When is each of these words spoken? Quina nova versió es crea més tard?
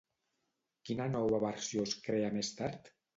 Quina 0.87 1.05
nova 1.15 1.39
versió 1.43 1.83
es 1.89 1.93
crea 2.07 2.33
més 2.39 2.51
tard? 2.63 2.91